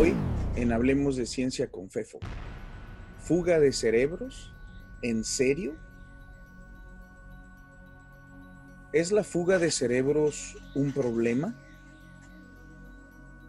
Hoy 0.00 0.14
en 0.54 0.70
Hablemos 0.70 1.16
de 1.16 1.26
Ciencia 1.26 1.72
con 1.72 1.90
Fefo. 1.90 2.20
¿Fuga 3.18 3.58
de 3.58 3.72
cerebros? 3.72 4.54
¿En 5.02 5.24
serio? 5.24 5.74
¿Es 8.92 9.10
la 9.10 9.24
fuga 9.24 9.58
de 9.58 9.72
cerebros 9.72 10.56
un 10.76 10.92
problema? 10.92 11.56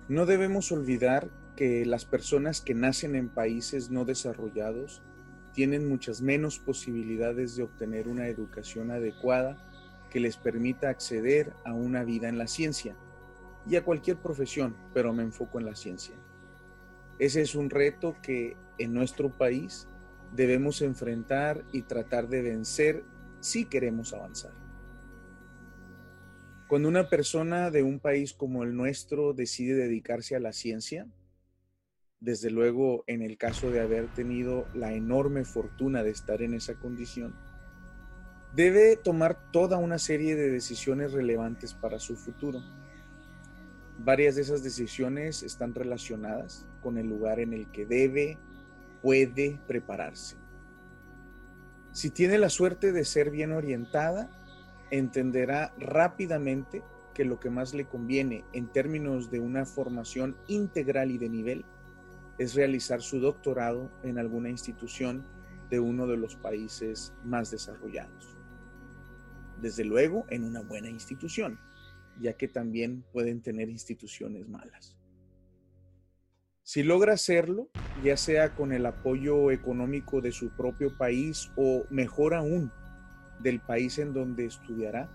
No 0.07 0.25
debemos 0.25 0.71
olvidar 0.71 1.29
que 1.55 1.85
las 1.85 2.05
personas 2.05 2.61
que 2.61 2.73
nacen 2.73 3.15
en 3.15 3.29
países 3.29 3.91
no 3.91 4.03
desarrollados 4.03 5.03
tienen 5.53 5.87
muchas 5.87 6.19
menos 6.19 6.57
posibilidades 6.57 7.55
de 7.57 7.63
obtener 7.63 8.07
una 8.07 8.27
educación 8.27 8.89
adecuada 8.89 9.55
que 10.09 10.19
les 10.19 10.35
permita 10.35 10.89
acceder 10.89 11.53
a 11.63 11.73
una 11.73 12.03
vida 12.03 12.27
en 12.27 12.39
la 12.39 12.47
ciencia 12.47 12.95
y 13.67 13.75
a 13.75 13.85
cualquier 13.85 14.17
profesión, 14.17 14.75
pero 14.95 15.13
me 15.13 15.21
enfoco 15.21 15.59
en 15.59 15.65
la 15.65 15.75
ciencia. 15.75 16.15
Ese 17.19 17.41
es 17.41 17.53
un 17.53 17.69
reto 17.69 18.15
que 18.23 18.55
en 18.77 18.93
nuestro 18.93 19.37
país 19.37 19.87
debemos 20.33 20.81
enfrentar 20.81 21.65
y 21.73 21.81
tratar 21.83 22.29
de 22.29 22.41
vencer 22.41 23.03
si 23.41 23.65
queremos 23.65 24.13
avanzar. 24.13 24.53
Cuando 26.69 26.87
una 26.87 27.09
persona 27.09 27.71
de 27.71 27.83
un 27.83 27.99
país 27.99 28.33
como 28.33 28.63
el 28.63 28.75
nuestro 28.75 29.33
decide 29.33 29.73
dedicarse 29.75 30.35
a 30.35 30.39
la 30.39 30.53
ciencia, 30.53 31.07
desde 32.19 32.51
luego 32.51 33.03
en 33.07 33.21
el 33.21 33.37
caso 33.37 33.71
de 33.71 33.81
haber 33.81 34.07
tenido 34.13 34.67
la 34.73 34.93
enorme 34.93 35.45
fortuna 35.45 36.03
de 36.03 36.11
estar 36.11 36.41
en 36.41 36.53
esa 36.53 36.75
condición, 36.75 37.35
debe 38.55 38.97
tomar 38.97 39.51
toda 39.51 39.77
una 39.77 39.99
serie 39.99 40.35
de 40.35 40.49
decisiones 40.49 41.11
relevantes 41.11 41.73
para 41.73 41.99
su 41.99 42.15
futuro. 42.15 42.61
Varias 44.01 44.35
de 44.35 44.43
esas 44.43 44.63
decisiones 44.63 45.43
están 45.43 45.75
relacionadas 45.75 46.65
con 46.81 46.97
el 46.97 47.07
lugar 47.07 47.41
en 47.41 47.51
el 47.51 47.69
que 47.69 47.85
debe, 47.85 48.37
puede 49.01 49.59
prepararse. 49.67 50.37
Si 51.91 52.09
tiene 52.09 52.37
la 52.37 52.49
suerte 52.49 52.93
de 52.93 53.03
ser 53.03 53.29
bien 53.29 53.51
orientada, 53.51 54.29
entenderá 54.89 55.73
rápidamente 55.77 56.81
que 57.13 57.25
lo 57.25 57.41
que 57.41 57.49
más 57.49 57.73
le 57.73 57.87
conviene 57.87 58.45
en 58.53 58.71
términos 58.71 59.29
de 59.31 59.41
una 59.41 59.65
formación 59.65 60.37
integral 60.47 61.11
y 61.11 61.17
de 61.17 61.27
nivel 61.27 61.65
es 62.37 62.55
realizar 62.55 63.01
su 63.01 63.19
doctorado 63.19 63.91
en 64.03 64.17
alguna 64.17 64.49
institución 64.49 65.25
de 65.69 65.81
uno 65.81 66.07
de 66.07 66.15
los 66.15 66.37
países 66.37 67.13
más 67.25 67.51
desarrollados. 67.51 68.37
Desde 69.61 69.83
luego, 69.83 70.25
en 70.29 70.45
una 70.45 70.61
buena 70.61 70.89
institución, 70.89 71.59
ya 72.21 72.33
que 72.33 72.47
también 72.47 73.03
pueden 73.11 73.41
tener 73.41 73.69
instituciones 73.69 74.47
malas. 74.47 74.97
Si 76.63 76.83
logra 76.83 77.13
hacerlo, 77.13 77.69
ya 78.03 78.15
sea 78.15 78.53
con 78.55 78.73
el 78.73 78.85
apoyo 78.85 79.49
económico 79.49 80.21
de 80.21 80.31
su 80.31 80.49
propio 80.49 80.95
país 80.97 81.49
o 81.55 81.85
mejor 81.89 82.35
aún, 82.35 82.71
del 83.41 83.59
país 83.59 83.97
en 83.97 84.13
donde 84.13 84.45
estudiará, 84.45 85.09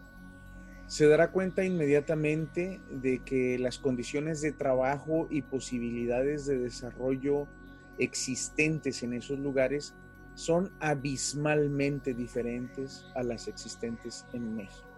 se 0.87 1.07
dará 1.07 1.31
cuenta 1.31 1.65
inmediatamente 1.65 2.81
de 2.91 3.23
que 3.25 3.59
las 3.59 3.79
condiciones 3.79 4.41
de 4.41 4.53
trabajo 4.53 5.29
y 5.31 5.43
posibilidades 5.43 6.45
de 6.47 6.59
desarrollo 6.59 7.47
existentes 7.99 9.03
en 9.03 9.15
esos 9.15 9.39
lugares 9.39 9.95
son 10.35 10.73
abismalmente 10.81 12.13
diferentes 12.13 13.07
a 13.15 13.23
las 13.23 13.49
existentes 13.49 14.27
en 14.33 14.57
México. 14.57 14.94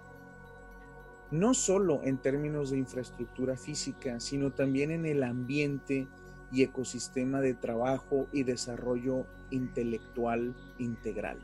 No 1.36 1.52
solo 1.52 2.00
en 2.02 2.16
términos 2.16 2.70
de 2.70 2.78
infraestructura 2.78 3.58
física, 3.58 4.20
sino 4.20 4.54
también 4.54 4.90
en 4.90 5.04
el 5.04 5.22
ambiente 5.22 6.08
y 6.50 6.62
ecosistema 6.62 7.42
de 7.42 7.52
trabajo 7.52 8.26
y 8.32 8.42
desarrollo 8.42 9.26
intelectual 9.50 10.56
integral 10.78 11.38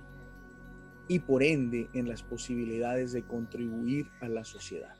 y 1.09 1.19
por 1.19 1.43
ende 1.43 1.91
en 1.93 2.09
las 2.09 2.23
posibilidades 2.23 3.13
de 3.13 3.27
contribuir 3.27 4.07
a 4.23 4.29
la 4.29 4.45
sociedad. 4.45 4.97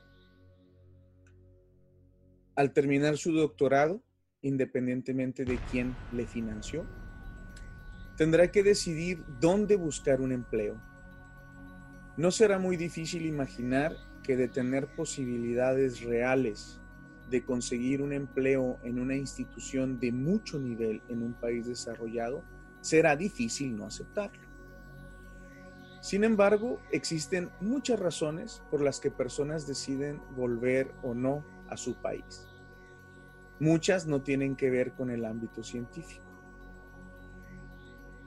Al 2.55 2.71
terminar 2.71 3.17
su 3.17 3.33
doctorado, 3.33 4.03
independientemente 4.43 5.43
de 5.43 5.57
quién 5.71 5.95
le 6.11 6.27
financió, 6.27 6.85
tendrá 8.15 8.51
que 8.51 8.61
decidir 8.61 9.23
dónde 9.41 9.75
buscar 9.75 10.21
un 10.21 10.33
empleo. 10.33 10.79
No 12.15 12.29
será 12.29 12.59
muy 12.59 12.77
difícil 12.77 13.25
imaginar 13.25 14.12
que 14.23 14.35
de 14.35 14.47
tener 14.47 14.87
posibilidades 14.95 16.01
reales 16.01 16.81
de 17.29 17.43
conseguir 17.43 18.01
un 18.01 18.13
empleo 18.13 18.79
en 18.83 18.99
una 18.99 19.15
institución 19.15 19.99
de 19.99 20.11
mucho 20.11 20.59
nivel 20.59 21.01
en 21.09 21.21
un 21.21 21.33
país 21.33 21.67
desarrollado, 21.67 22.43
será 22.81 23.15
difícil 23.15 23.75
no 23.75 23.85
aceptarlo. 23.85 24.43
Sin 26.01 26.23
embargo, 26.23 26.81
existen 26.91 27.49
muchas 27.61 27.99
razones 27.99 28.61
por 28.69 28.81
las 28.81 28.99
que 28.99 29.09
personas 29.09 29.65
deciden 29.65 30.21
volver 30.35 30.93
o 31.01 31.13
no 31.13 31.45
a 31.69 31.77
su 31.77 31.95
país. 31.95 32.47
Muchas 33.59 34.05
no 34.05 34.21
tienen 34.21 34.55
que 34.57 34.69
ver 34.69 34.91
con 34.91 35.09
el 35.09 35.23
ámbito 35.23 35.63
científico. 35.63 36.25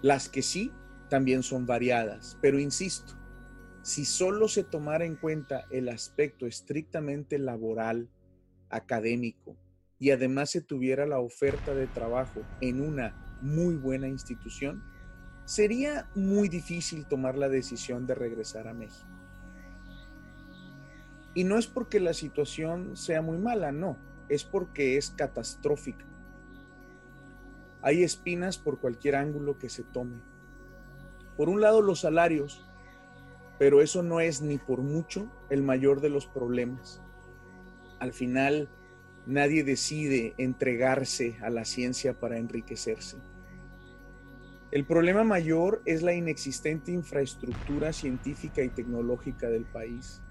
Las 0.01 0.29
que 0.29 0.41
sí 0.41 0.73
también 1.09 1.43
son 1.43 1.67
variadas, 1.67 2.39
pero 2.41 2.59
insisto, 2.59 3.15
si 3.87 4.05
solo 4.05 4.49
se 4.49 4.65
tomara 4.65 5.05
en 5.05 5.15
cuenta 5.15 5.65
el 5.71 5.89
aspecto 5.89 6.49
estrictamente 6.49 7.39
laboral, 7.39 8.09
académico, 8.69 9.57
y 10.01 10.11
además 10.11 10.51
se 10.51 10.61
tuviera 10.61 11.07
la 11.07 11.21
oferta 11.21 11.73
de 11.73 11.87
trabajo 11.87 12.43
en 12.61 12.81
una 12.81 13.39
muy 13.43 13.77
buena 13.77 14.09
institución, 14.09 14.83
sería 15.45 16.11
muy 16.17 16.49
difícil 16.49 17.07
tomar 17.07 17.39
la 17.39 17.49
decisión 17.49 18.09
de 18.09 18.17
regresar 18.17 18.67
a 18.67 18.75
México. 18.75 19.07
Y 21.35 21.45
no 21.45 21.57
es 21.57 21.69
porque 21.69 22.01
la 22.01 22.13
situación 22.13 22.97
sea 22.97 23.23
muy 23.23 23.39
mala, 23.39 23.71
no, 23.71 23.97
es 24.29 24.43
porque 24.43 24.97
es 24.97 25.11
catastrófica. 25.11 26.05
Hay 27.83 28.03
espinas 28.03 28.59
por 28.59 28.81
cualquier 28.81 29.15
ángulo 29.15 29.59
que 29.59 29.69
se 29.69 29.85
tome. 29.85 30.21
Por 31.37 31.49
un 31.49 31.61
lado 31.61 31.83
los 31.83 32.01
salarios, 32.01 32.67
pero 33.59 33.81
eso 33.81 34.03
no 34.03 34.21
es 34.21 34.43
ni 34.43 34.59
por 34.59 34.83
mucho 34.83 35.31
el 35.51 35.63
mayor 35.63 36.01
de 36.01 36.11
los 36.11 36.27
problemas. 36.27 37.01
Al 37.99 38.13
final, 38.13 38.69
nadie 39.27 39.65
decide 39.65 40.35
entregarse 40.39 41.37
a 41.43 41.51
la 41.51 41.65
ciencia 41.65 42.19
para 42.19 42.39
enriquecerse. 42.39 43.17
El 44.71 44.85
problema 44.85 45.25
mayor 45.25 45.81
es 45.85 46.03
la 46.03 46.13
inexistente 46.13 46.93
infraestructura 46.93 47.93
científica 47.93 48.63
y 48.63 48.69
tecnológica 48.69 49.49
del 49.49 49.65
país, 49.65 50.23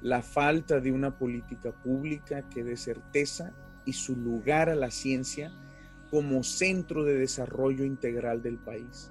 la 0.00 0.22
falta 0.22 0.80
de 0.80 0.92
una 0.92 1.18
política 1.18 1.72
pública 1.72 2.48
que 2.48 2.62
dé 2.62 2.76
certeza 2.76 3.52
y 3.84 3.94
su 3.94 4.14
lugar 4.16 4.68
a 4.68 4.74
la 4.74 4.90
ciencia 4.90 5.50
como 6.10 6.42
centro 6.44 7.04
de 7.04 7.14
desarrollo 7.14 7.84
integral 7.84 8.42
del 8.42 8.58
país. 8.58 9.10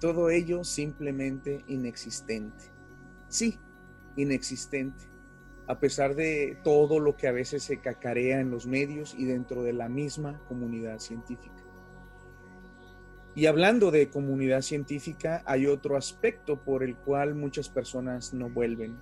Todo 0.00 0.30
ello 0.30 0.64
simplemente 0.64 1.62
inexistente. 1.68 2.64
Sí, 3.28 3.58
inexistente, 4.16 5.04
a 5.66 5.78
pesar 5.78 6.14
de 6.14 6.58
todo 6.64 6.98
lo 6.98 7.16
que 7.16 7.28
a 7.28 7.32
veces 7.32 7.62
se 7.62 7.80
cacarea 7.80 8.40
en 8.40 8.50
los 8.50 8.66
medios 8.66 9.14
y 9.16 9.26
dentro 9.26 9.62
de 9.62 9.74
la 9.74 9.90
misma 9.90 10.42
comunidad 10.48 11.00
científica. 11.00 11.62
Y 13.34 13.44
hablando 13.44 13.90
de 13.90 14.08
comunidad 14.08 14.62
científica, 14.62 15.42
hay 15.44 15.66
otro 15.66 15.96
aspecto 15.98 16.64
por 16.64 16.82
el 16.82 16.96
cual 16.96 17.34
muchas 17.34 17.68
personas 17.68 18.32
no 18.32 18.48
vuelven. 18.48 18.98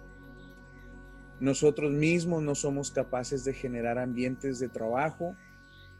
Nosotros 1.38 1.92
mismos 1.92 2.42
no 2.42 2.56
somos 2.56 2.90
capaces 2.90 3.44
de 3.44 3.54
generar 3.54 3.98
ambientes 3.98 4.58
de 4.58 4.68
trabajo 4.68 5.36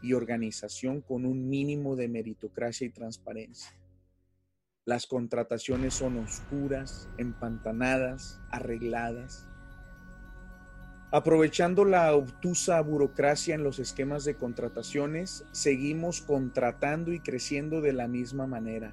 y 0.01 0.11
organización 0.11 0.99
con 0.99 1.25
un 1.25 1.49
mínimo 1.49 1.95
de 1.95 2.09
meritocracia 2.09 2.85
y 2.85 2.89
transparencia. 2.89 3.78
Las 4.89 5.05
contrataciones 5.05 5.93
son 5.93 6.17
oscuras, 6.17 7.07
empantanadas, 7.19 8.41
arregladas, 8.49 9.47
Aprovechando 11.11 11.85
la 11.85 12.15
obtusa 12.15 12.81
burocracia 12.81 13.53
en 13.53 13.63
los 13.63 13.77
esquemas 13.77 14.25
de 14.25 14.35
contrataciones, 14.35 15.45
seguimos 15.51 16.21
contratando 16.21 17.11
y 17.11 17.19
creciendo 17.19 17.81
de 17.81 17.93
la 17.93 18.07
misma 18.07 18.47
manera. 18.47 18.91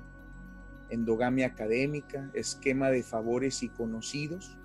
Endogamia 0.91 1.47
académica, 1.47 2.31
esquema 2.35 2.91
de 2.91 3.03
favores 3.03 3.63
y 3.63 3.71
conocidos, 3.71 4.59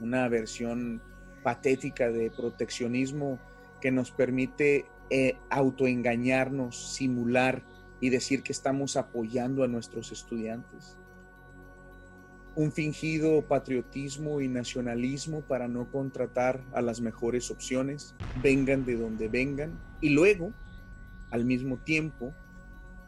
una 0.00 0.28
versión 0.28 1.00
patética 1.44 2.10
de 2.10 2.28
proteccionismo 2.30 3.38
que 3.80 3.92
nos 3.92 4.10
permite 4.10 4.86
eh, 5.10 5.36
autoengañarnos, 5.48 6.94
simular 6.94 7.62
y 8.00 8.10
decir 8.10 8.42
que 8.42 8.52
estamos 8.52 8.96
apoyando 8.96 9.62
a 9.62 9.68
nuestros 9.68 10.12
estudiantes 10.12 10.96
un 12.54 12.72
fingido 12.72 13.42
patriotismo 13.42 14.40
y 14.40 14.48
nacionalismo 14.48 15.42
para 15.42 15.68
no 15.68 15.90
contratar 15.90 16.62
a 16.72 16.82
las 16.82 17.00
mejores 17.00 17.50
opciones, 17.50 18.14
vengan 18.42 18.84
de 18.84 18.96
donde 18.96 19.28
vengan, 19.28 19.78
y 20.00 20.10
luego 20.10 20.52
al 21.30 21.44
mismo 21.44 21.78
tiempo 21.78 22.34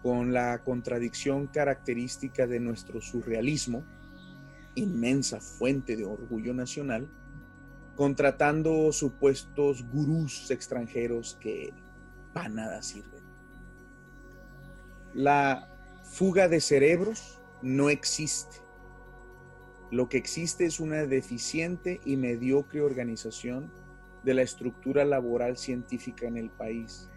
con 0.03 0.33
la 0.33 0.63
contradicción 0.65 1.49
característica 1.49 2.47
de 2.47 2.61
nuestro 2.61 3.01
surrealismo, 3.01 3.85
inmensa 4.75 5.41
fuente 5.41 5.97
de 5.97 6.05
orgullo 6.05 6.55
nacional, 6.55 7.09
contratando 7.95 8.91
supuestos 8.93 9.85
gurús 9.93 10.51
extranjeros 10.51 11.37
que 11.41 11.73
para 12.33 12.49
nada 12.49 12.83
sirven. 12.83 13.22
La 15.15 15.69
fuga 16.05 16.49
de 16.49 16.63
cerebros 16.63 17.39
no 17.61 17.91
existe. 17.91 18.57
Lo 19.91 20.09
que 20.09 20.17
existe 20.17 20.65
es 20.65 20.81
una 20.81 21.05
deficiente 21.05 22.01
y 22.07 22.17
mediocre 22.17 22.81
organización 22.81 23.71
de 24.25 24.33
la 24.33 24.41
estructura 24.41 25.05
laboral 25.05 25.59
científica 25.59 26.27
en 26.27 26.39
el 26.39 26.49
país. 26.49 27.11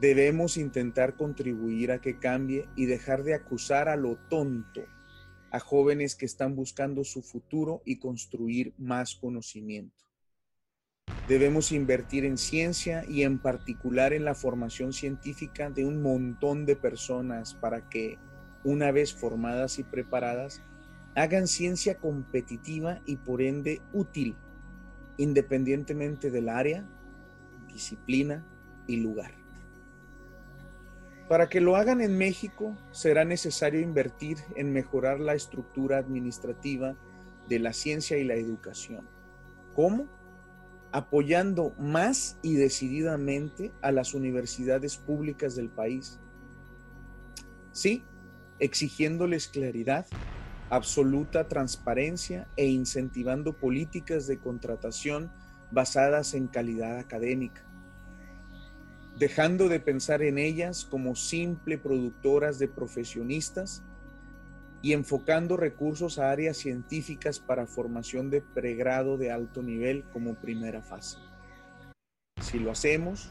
Debemos 0.00 0.56
intentar 0.56 1.16
contribuir 1.16 1.92
a 1.92 2.00
que 2.00 2.18
cambie 2.18 2.66
y 2.76 2.86
dejar 2.86 3.24
de 3.24 3.34
acusar 3.34 3.90
a 3.90 3.96
lo 3.96 4.16
tonto 4.30 4.80
a 5.50 5.60
jóvenes 5.60 6.16
que 6.16 6.24
están 6.24 6.56
buscando 6.56 7.04
su 7.04 7.20
futuro 7.20 7.82
y 7.84 7.98
construir 7.98 8.72
más 8.78 9.16
conocimiento. 9.16 10.09
Debemos 11.30 11.70
invertir 11.70 12.24
en 12.24 12.36
ciencia 12.36 13.04
y 13.06 13.22
en 13.22 13.38
particular 13.38 14.12
en 14.12 14.24
la 14.24 14.34
formación 14.34 14.92
científica 14.92 15.70
de 15.70 15.84
un 15.84 16.02
montón 16.02 16.66
de 16.66 16.74
personas 16.74 17.54
para 17.54 17.88
que, 17.88 18.18
una 18.64 18.90
vez 18.90 19.14
formadas 19.14 19.78
y 19.78 19.84
preparadas, 19.84 20.60
hagan 21.14 21.46
ciencia 21.46 21.98
competitiva 21.98 23.00
y 23.06 23.14
por 23.14 23.42
ende 23.42 23.80
útil, 23.92 24.34
independientemente 25.18 26.32
del 26.32 26.48
área, 26.48 26.84
disciplina 27.72 28.44
y 28.88 28.96
lugar. 28.96 29.30
Para 31.28 31.48
que 31.48 31.60
lo 31.60 31.76
hagan 31.76 32.00
en 32.00 32.18
México, 32.18 32.76
será 32.90 33.24
necesario 33.24 33.78
invertir 33.78 34.38
en 34.56 34.72
mejorar 34.72 35.20
la 35.20 35.34
estructura 35.34 35.98
administrativa 35.98 36.96
de 37.48 37.60
la 37.60 37.72
ciencia 37.72 38.18
y 38.18 38.24
la 38.24 38.34
educación. 38.34 39.06
¿Cómo? 39.76 40.19
Apoyando 40.92 41.74
más 41.78 42.38
y 42.42 42.54
decididamente 42.54 43.72
a 43.80 43.92
las 43.92 44.14
universidades 44.14 44.96
públicas 44.96 45.54
del 45.54 45.70
país. 45.70 46.18
Sí, 47.72 48.04
exigiéndoles 48.58 49.48
claridad, 49.48 50.06
absoluta 50.68 51.48
transparencia 51.48 52.48
e 52.56 52.66
incentivando 52.66 53.56
políticas 53.56 54.26
de 54.26 54.38
contratación 54.38 55.30
basadas 55.70 56.34
en 56.34 56.48
calidad 56.48 56.98
académica 56.98 57.64
dejando 59.20 59.68
de 59.68 59.80
pensar 59.80 60.22
en 60.22 60.38
ellas 60.38 60.86
como 60.86 61.14
simple 61.14 61.76
productoras 61.76 62.58
de 62.58 62.68
profesionistas 62.68 63.84
y 64.82 64.92
enfocando 64.92 65.56
recursos 65.56 66.18
a 66.18 66.30
áreas 66.30 66.56
científicas 66.56 67.38
para 67.38 67.66
formación 67.66 68.30
de 68.30 68.40
pregrado 68.40 69.18
de 69.18 69.30
alto 69.30 69.62
nivel 69.62 70.04
como 70.12 70.34
primera 70.34 70.82
fase. 70.82 71.18
Si 72.40 72.58
lo 72.58 72.70
hacemos, 72.70 73.30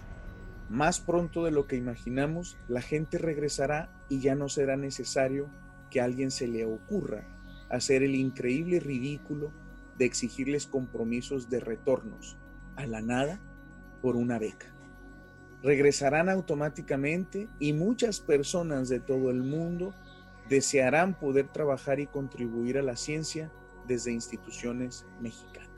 más 0.70 1.00
pronto 1.00 1.44
de 1.44 1.52
lo 1.52 1.66
que 1.66 1.76
imaginamos, 1.76 2.58
la 2.68 2.82
gente 2.82 3.18
regresará 3.18 3.92
y 4.10 4.20
ya 4.20 4.36
no 4.36 4.50
será 4.50 4.78
necesario 4.78 5.50
que 5.90 6.02
a 6.02 6.06
alguien 6.06 6.30
se 6.30 6.48
le 6.48 6.66
ocurra 6.66 7.26
hacer 7.70 8.04
el 8.04 8.16
increíble 8.16 8.80
ridículo 8.80 9.52
de 9.98 10.06
exigirles 10.06 10.68
compromisos 10.68 11.50
de 11.50 11.60
retornos 11.60 12.38
a 12.76 12.86
la 12.86 13.02
nada 13.02 13.40
por 14.02 14.16
una 14.16 14.38
beca 14.38 14.80
regresarán 15.62 16.30
automáticamente 16.30 17.48
y 17.60 17.74
muchas 17.74 18.20
personas 18.20 18.90
de 18.90 19.00
todo 19.00 19.30
el 19.30 19.44
mundo 19.44 19.94
desearán 20.50 21.18
poder 21.18 21.48
trabajar 21.48 22.00
y 22.00 22.08
contribuir 22.08 22.78
a 22.78 22.82
la 22.82 22.96
ciencia 22.96 23.52
desde 23.88 24.12
instituciones 24.12 25.06
mexicanas. 25.22 25.69